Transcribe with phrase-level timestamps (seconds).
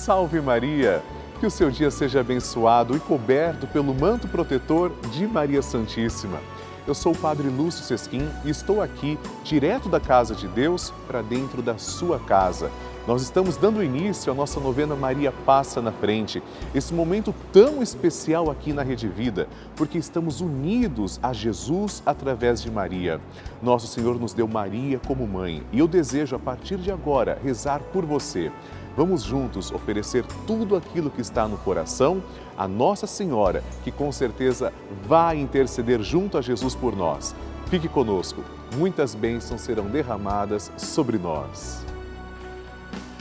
[0.00, 1.02] Salve Maria!
[1.38, 6.40] Que o seu dia seja abençoado e coberto pelo manto protetor de Maria Santíssima.
[6.86, 11.20] Eu sou o Padre Lúcio Sesquim e estou aqui, direto da casa de Deus, para
[11.20, 12.70] dentro da sua casa.
[13.06, 16.42] Nós estamos dando início à nossa novena Maria Passa na Frente,
[16.74, 22.70] esse momento tão especial aqui na Rede Vida, porque estamos unidos a Jesus através de
[22.70, 23.20] Maria.
[23.62, 27.80] Nosso Senhor nos deu Maria como mãe e eu desejo, a partir de agora, rezar
[27.92, 28.50] por você.
[28.96, 32.22] Vamos juntos oferecer tudo aquilo que está no coração
[32.56, 34.72] a Nossa Senhora, que com certeza
[35.06, 37.34] vai interceder junto a Jesus por nós.
[37.66, 38.42] Fique conosco,
[38.76, 41.84] muitas bênçãos serão derramadas sobre nós.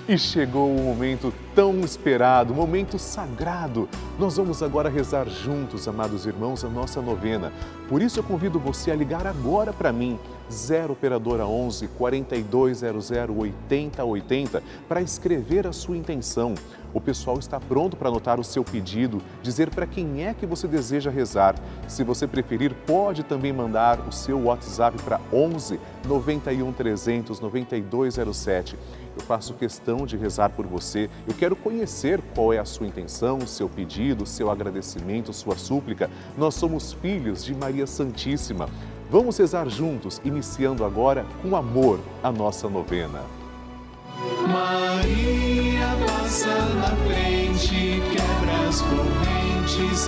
[0.07, 3.87] E chegou o momento tão esperado, o momento sagrado.
[4.17, 7.53] Nós vamos agora rezar juntos, amados irmãos, a nossa novena.
[7.87, 10.19] Por isso eu convido você a ligar agora para mim,
[10.51, 16.55] 0 operadora 11 4200 8080, para escrever a sua intenção.
[16.91, 20.67] O pessoal está pronto para anotar o seu pedido, dizer para quem é que você
[20.67, 21.55] deseja rezar.
[21.87, 28.75] Se você preferir, pode também mandar o seu WhatsApp para 11 91 300 9207
[29.19, 31.09] eu faço questão de rezar por você.
[31.27, 36.09] Eu quero conhecer qual é a sua intenção, seu pedido, seu agradecimento, sua súplica.
[36.37, 38.69] Nós somos filhos de Maria Santíssima.
[39.09, 43.23] Vamos rezar juntos, iniciando agora com amor a nossa novena.
[44.47, 50.07] Maria passa na frente, quebra as correntes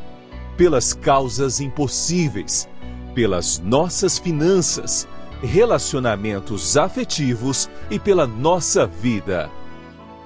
[0.57, 2.67] pelas causas impossíveis,
[3.13, 5.07] pelas nossas finanças,
[5.41, 9.49] relacionamentos afetivos e pela nossa vida.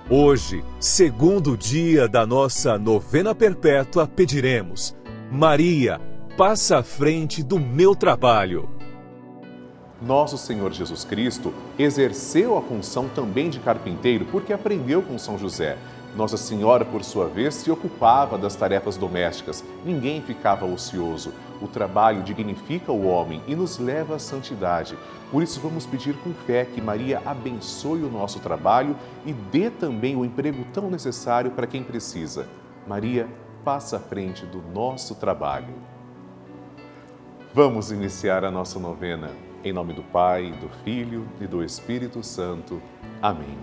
[0.09, 4.95] Hoje, segundo dia da nossa novena perpétua, pediremos:
[5.31, 5.99] Maria,
[6.37, 8.74] passa à frente do meu trabalho.
[10.05, 15.79] Nosso Senhor Jesus Cristo exerceu a função também de carpinteiro porque aprendeu com São José.
[16.15, 19.63] Nossa Senhora, por sua vez, se ocupava das tarefas domésticas.
[19.83, 21.33] Ninguém ficava ocioso.
[21.59, 24.95] O trabalho dignifica o homem e nos leva à santidade.
[25.31, 28.95] Por isso, vamos pedir com fé que Maria abençoe o nosso trabalho
[29.25, 32.47] e dê também o emprego tão necessário para quem precisa.
[32.87, 33.27] Maria,
[33.63, 35.73] passa à frente do nosso trabalho.
[37.51, 39.31] Vamos iniciar a nossa novena.
[39.65, 42.79] Em nome do Pai, do Filho e do Espírito Santo.
[43.19, 43.57] Amém.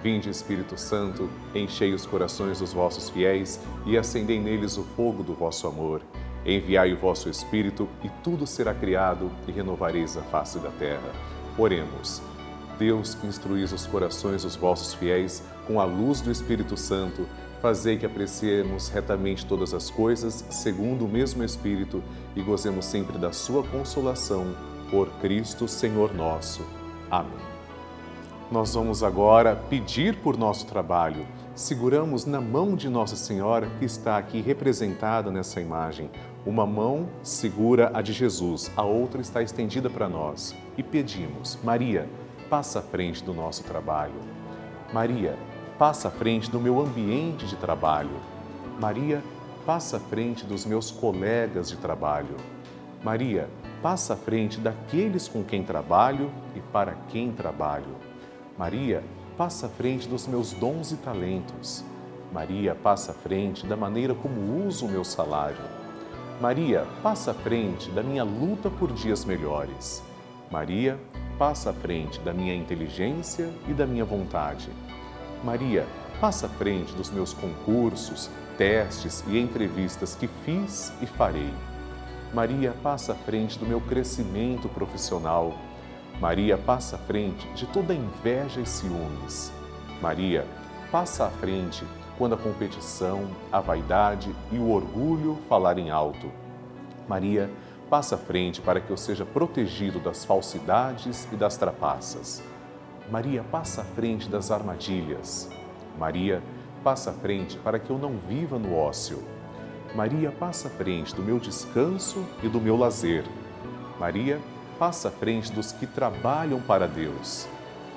[0.00, 5.34] Vinde, Espírito Santo, enchei os corações dos vossos fiéis e acendei neles o fogo do
[5.34, 6.00] vosso amor.
[6.44, 11.10] Enviai o vosso Espírito e tudo será criado e renovareis a face da terra.
[11.58, 12.22] Oremos.
[12.78, 17.26] Deus que instruís os corações dos vossos fiéis com a luz do Espírito Santo,
[17.60, 22.00] fazei que apreciemos retamente todas as coisas segundo o mesmo Espírito
[22.36, 24.75] e gozemos sempre da sua consolação.
[24.90, 26.64] Por Cristo, Senhor nosso.
[27.10, 27.46] Amém.
[28.50, 31.26] Nós vamos agora pedir por nosso trabalho.
[31.56, 36.08] Seguramos na mão de Nossa Senhora, que está aqui representada nessa imagem.
[36.44, 40.54] Uma mão segura a de Jesus, a outra está estendida para nós.
[40.78, 42.08] E pedimos: Maria,
[42.48, 44.20] passa à frente do nosso trabalho.
[44.92, 45.36] Maria,
[45.76, 48.20] passa à frente do meu ambiente de trabalho.
[48.78, 49.20] Maria,
[49.66, 52.36] passa à frente dos meus colegas de trabalho.
[53.02, 53.48] Maria,
[53.82, 57.96] passa à frente daqueles com quem trabalho e para quem trabalho.
[58.58, 59.02] Maria,
[59.36, 61.84] passa à frente dos meus dons e talentos.
[62.32, 65.62] Maria, passa à frente da maneira como uso o meu salário.
[66.40, 70.02] Maria, passa à frente da minha luta por dias melhores.
[70.50, 70.98] Maria,
[71.38, 74.70] passa à frente da minha inteligência e da minha vontade.
[75.44, 75.86] Maria,
[76.20, 81.52] passa à frente dos meus concursos, testes e entrevistas que fiz e farei.
[82.36, 85.54] Maria passa à frente do meu crescimento profissional.
[86.20, 89.50] Maria passa à frente de toda inveja e ciúmes.
[90.02, 90.46] Maria
[90.92, 91.82] passa à frente
[92.18, 96.30] quando a competição, a vaidade e o orgulho falarem alto.
[97.08, 97.50] Maria
[97.88, 102.42] passa à frente para que eu seja protegido das falsidades e das trapaças.
[103.10, 105.48] Maria passa à frente das armadilhas.
[105.98, 106.42] Maria
[106.84, 109.24] passa à frente para que eu não viva no ócio.
[109.94, 113.24] Maria passa à frente do meu descanso e do meu lazer.
[113.98, 114.40] Maria
[114.78, 117.48] passa à frente dos que trabalham para Deus.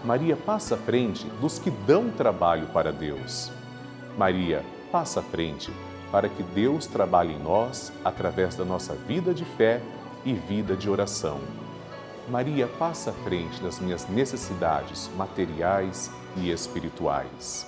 [0.03, 3.51] Maria passa à frente dos que dão trabalho para Deus.
[4.17, 5.71] Maria passa à frente
[6.11, 9.81] para que Deus trabalhe em nós através da nossa vida de fé
[10.25, 11.39] e vida de oração.
[12.29, 17.67] Maria passa à frente das minhas necessidades materiais e espirituais.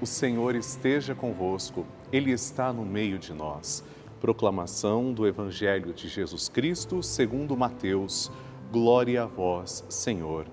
[0.00, 3.84] O Senhor esteja convosco, Ele está no meio de nós.
[4.18, 8.32] Proclamação do Evangelho de Jesus Cristo segundo Mateus.
[8.72, 10.46] Glória a vós, Senhor.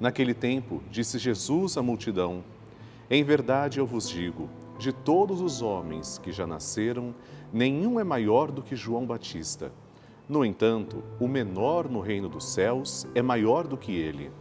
[0.00, 2.42] Naquele tempo, disse Jesus à multidão:
[3.08, 7.14] Em verdade eu vos digo, de todos os homens que já nasceram,
[7.52, 9.70] nenhum é maior do que João Batista.
[10.28, 14.32] No entanto, o menor no reino dos céus é maior do que ele.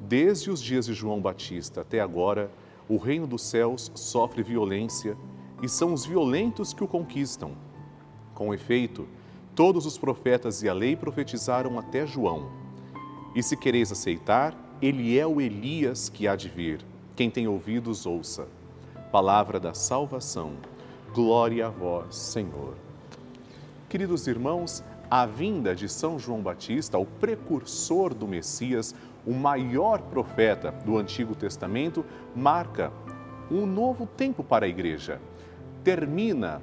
[0.00, 2.50] Desde os dias de João Batista até agora,
[2.88, 5.16] o reino dos céus sofre violência
[5.62, 7.52] e são os violentos que o conquistam.
[8.34, 9.06] Com efeito,
[9.54, 12.50] Todos os profetas e a lei profetizaram até João.
[13.34, 16.80] E se quereis aceitar, ele é o Elias que há de vir.
[17.14, 18.48] Quem tem ouvidos, ouça.
[19.10, 20.52] Palavra da salvação.
[21.12, 22.74] Glória a vós, Senhor.
[23.90, 28.94] Queridos irmãos, a vinda de São João Batista, o precursor do Messias,
[29.26, 32.04] o maior profeta do Antigo Testamento,
[32.34, 32.92] marca
[33.50, 35.20] um novo tempo para a igreja.
[35.84, 36.62] Termina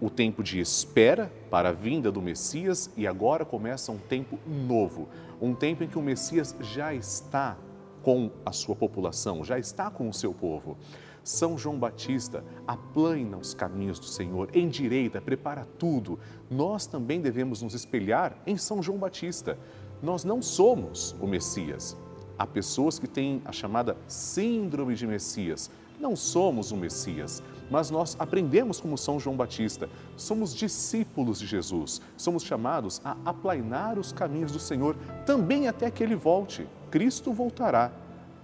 [0.00, 5.08] o tempo de espera para a vinda do Messias e agora começa um tempo novo,
[5.40, 7.56] um tempo em que o Messias já está
[8.02, 10.76] com a sua população, já está com o seu povo.
[11.22, 16.18] São João Batista aplana os caminhos do Senhor, endireita, prepara tudo.
[16.50, 19.58] Nós também devemos nos espelhar em São João Batista.
[20.02, 21.96] Nós não somos o Messias.
[22.38, 25.70] Há pessoas que têm a chamada síndrome de Messias.
[25.98, 29.88] Não somos o Messias mas nós aprendemos como São João Batista.
[30.16, 36.02] Somos discípulos de Jesus, somos chamados a aplainar os caminhos do Senhor, também até que
[36.02, 36.66] ele volte.
[36.90, 37.92] Cristo voltará.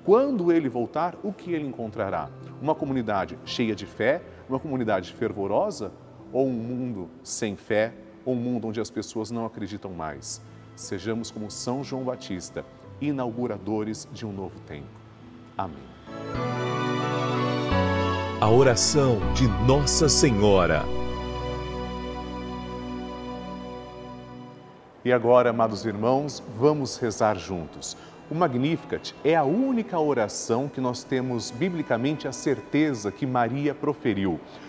[0.05, 2.31] Quando ele voltar, o que ele encontrará?
[2.63, 5.91] Uma comunidade cheia de fé, uma comunidade fervorosa
[6.33, 7.93] ou um mundo sem fé,
[8.25, 10.41] ou um mundo onde as pessoas não acreditam mais?
[10.77, 12.65] Sejamos como São João Batista,
[13.01, 14.87] inauguradores de um novo tempo.
[15.59, 15.97] Amém
[18.39, 20.85] a oração de Nossa Senhora.
[25.03, 27.97] E agora, amados irmãos, vamos rezar juntos.
[28.31, 34.39] O Magnificat é a única oração que nós temos biblicamente a certeza que Maria proferiu.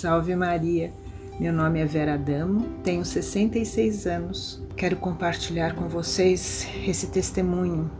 [0.00, 0.90] Salve Maria,
[1.38, 4.62] meu nome é Vera Damo, tenho 66 anos.
[4.74, 7.90] Quero compartilhar com vocês esse testemunho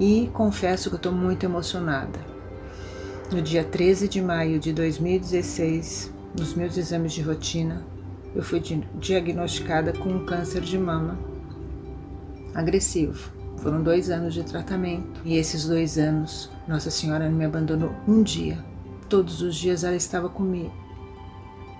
[0.00, 2.18] e confesso que estou muito emocionada.
[3.30, 7.86] No dia 13 de maio de 2016, nos meus exames de rotina,
[8.34, 8.60] eu fui
[8.96, 11.16] diagnosticada com um câncer de mama
[12.52, 13.30] agressivo.
[13.58, 18.24] Foram dois anos de tratamento e esses dois anos Nossa Senhora não me abandonou um
[18.24, 18.58] dia.
[19.08, 20.72] Todos os dias ela estava comigo.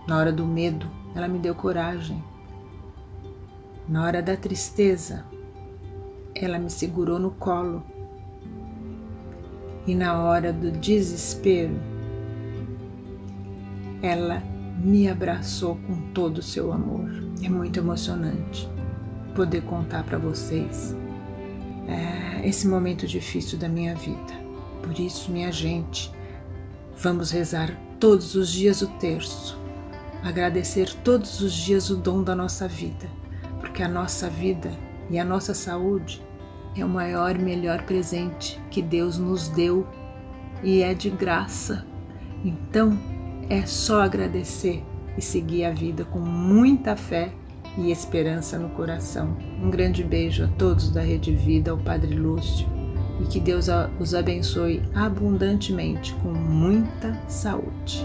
[0.08, 2.24] Na hora do medo, ela me deu coragem.
[3.86, 5.22] Na hora da tristeza,
[6.34, 7.84] ela me segurou no colo.
[9.86, 11.74] E na hora do desespero,
[14.00, 14.42] ela
[14.82, 17.10] me abraçou com todo o seu amor.
[17.44, 18.66] É muito emocionante
[19.34, 20.96] poder contar para vocês
[21.86, 24.32] é, esse momento difícil da minha vida.
[24.82, 26.10] Por isso, minha gente,
[26.96, 29.57] vamos rezar todos os dias o terço,
[30.22, 33.08] agradecer todos os dias o dom da nossa vida,
[33.60, 34.70] porque a nossa vida
[35.10, 36.22] e a nossa saúde
[36.76, 39.86] é o maior e melhor presente que Deus nos deu
[40.62, 41.84] e é de graça.
[42.44, 42.98] Então,
[43.48, 44.84] é só agradecer
[45.16, 47.32] e seguir a vida com muita fé
[47.76, 49.36] e esperança no coração.
[49.62, 52.66] Um grande beijo a todos da Rede Vida, ao Padre Lúcio,
[53.20, 53.66] e que Deus
[53.98, 58.04] os abençoe abundantemente com muita saúde.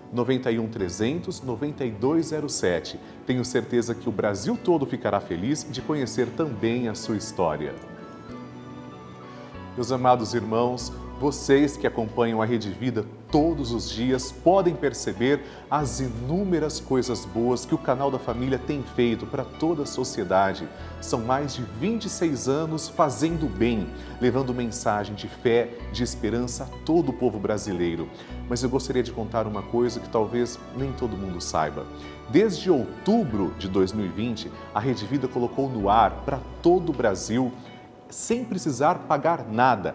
[0.11, 2.99] 91 300 9207.
[3.25, 7.73] Tenho certeza que o Brasil todo ficará feliz de conhecer também a sua história.
[9.75, 15.99] Meus amados irmãos, vocês que acompanham a Rede Vida todos os dias podem perceber as
[15.99, 20.67] inúmeras coisas boas que o canal da família tem feito para toda a sociedade.
[20.99, 23.87] São mais de 26 anos fazendo bem,
[24.19, 28.09] levando mensagem de fé, de esperança a todo o povo brasileiro.
[28.49, 31.85] Mas eu gostaria de contar uma coisa que talvez nem todo mundo saiba.
[32.31, 37.51] Desde outubro de 2020, a Rede Vida colocou no ar para todo o Brasil,
[38.09, 39.93] sem precisar pagar nada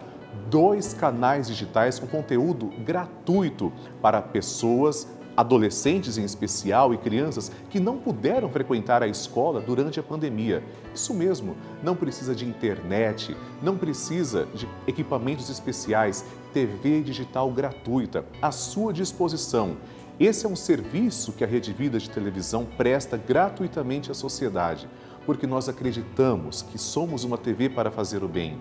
[0.51, 7.99] dois canais digitais com conteúdo gratuito para pessoas, adolescentes em especial e crianças que não
[7.99, 10.63] puderam frequentar a escola durante a pandemia.
[10.95, 16.25] Isso mesmo, não precisa de internet, não precisa de equipamentos especiais,
[16.55, 19.77] TV digital gratuita à sua disposição.
[20.19, 24.89] Esse é um serviço que a Rede Vida de Televisão presta gratuitamente à sociedade,
[25.27, 28.59] porque nós acreditamos que somos uma TV para fazer o bem.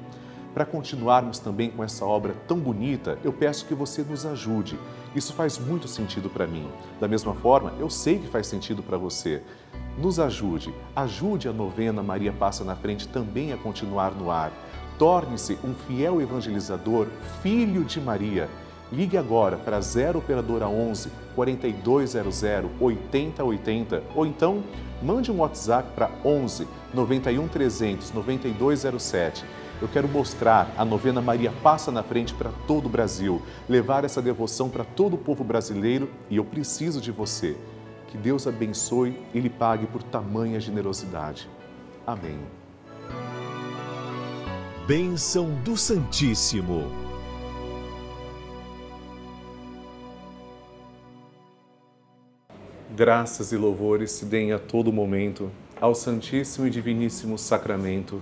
[0.56, 4.80] Para continuarmos também com essa obra tão bonita, eu peço que você nos ajude.
[5.14, 6.66] Isso faz muito sentido para mim.
[6.98, 9.44] Da mesma forma, eu sei que faz sentido para você.
[9.98, 14.50] Nos ajude, ajude a novena Maria Passa na Frente também a continuar no ar.
[14.98, 17.08] Torne-se um fiel evangelizador,
[17.44, 18.50] filho de Maria.
[18.90, 22.44] Ligue agora para 0 operadora 11 4200
[22.80, 24.64] 8080 ou então
[25.04, 29.44] mande um WhatsApp para 11 91 300 9207.
[29.82, 34.22] Eu quero mostrar a novena Maria Passa na Frente para todo o Brasil, levar essa
[34.22, 37.58] devoção para todo o povo brasileiro e eu preciso de você.
[38.08, 41.50] Que Deus abençoe e lhe pague por tamanha generosidade.
[42.08, 42.39] Amém.
[44.88, 46.89] Bênção do Santíssimo.
[52.96, 55.51] Graças e louvores se deem a todo momento
[55.82, 58.22] ao Santíssimo e Diviníssimo Sacramento.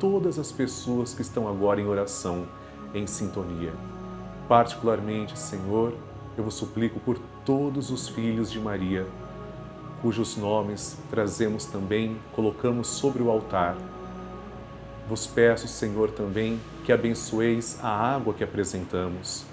[0.00, 2.46] todas as pessoas que estão agora em oração,
[2.94, 3.72] em sintonia.
[4.48, 5.92] Particularmente, Senhor,
[6.36, 9.06] eu vos suplico por todos os filhos de Maria,
[10.00, 13.76] cujos nomes trazemos também, colocamos sobre o altar.
[15.06, 19.44] Vos peço, Senhor, também que abençoeis a água que apresentamos,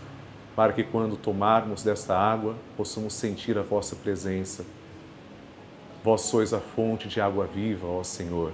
[0.55, 4.65] para que quando tomarmos desta água possamos sentir a vossa presença.
[6.03, 8.53] Vós sois a fonte de água viva, ó Senhor.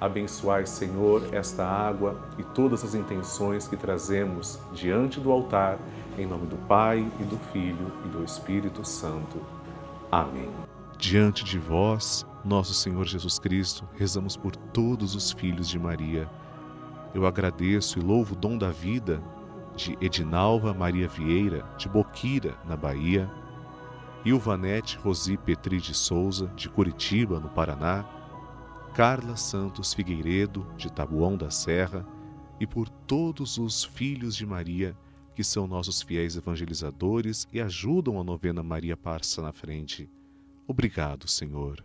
[0.00, 5.78] Abençoai, Senhor, esta água e todas as intenções que trazemos diante do altar,
[6.18, 9.40] em nome do Pai e do Filho e do Espírito Santo.
[10.10, 10.50] Amém.
[10.98, 16.28] Diante de vós, nosso Senhor Jesus Cristo, rezamos por todos os filhos de Maria.
[17.14, 19.22] Eu agradeço e louvo o dom da vida
[19.76, 23.30] de Edinalva Maria Vieira, de Boquira, na Bahia,
[24.24, 28.04] Ilvanete Rosi Petri de Souza, de Curitiba, no Paraná,
[28.94, 32.06] Carla Santos Figueiredo, de Tabuão da Serra,
[32.60, 34.96] e por todos os filhos de Maria,
[35.34, 40.08] que são nossos fiéis evangelizadores e ajudam a novena Maria Passa na Frente.
[40.64, 41.84] Obrigado, Senhor.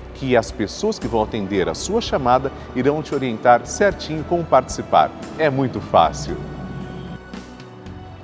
[0.21, 5.09] que as pessoas que vão atender a sua chamada irão te orientar certinho como participar.
[5.39, 6.37] É muito fácil.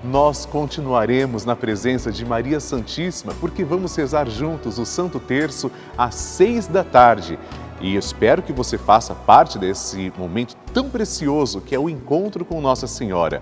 [0.04, 6.14] Nós continuaremos na presença de Maria Santíssima porque vamos rezar juntos o Santo Terço às
[6.14, 7.40] seis da tarde.
[7.82, 12.62] E espero que você faça parte desse momento tão precioso que é o encontro com
[12.62, 13.42] Nossa Senhora.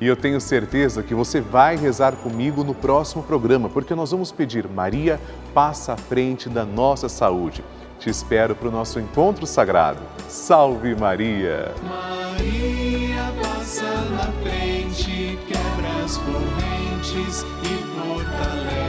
[0.00, 4.32] E eu tenho certeza que você vai rezar comigo no próximo programa, porque nós vamos
[4.32, 5.20] pedir Maria,
[5.52, 7.64] passa à frente da nossa saúde.
[7.98, 10.00] Te espero para o nosso encontro sagrado.
[10.28, 11.72] Salve Maria!
[11.82, 18.83] Maria passa na frente, quebra as correntes e fortalece